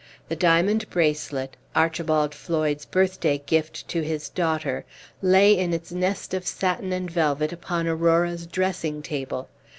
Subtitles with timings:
[0.29, 4.83] The diamond bracelet, Archibald Floyd's birthday gift to his daughter,
[5.21, 9.47] lay in its nest of satin and velvet upon Aurora's dressing table.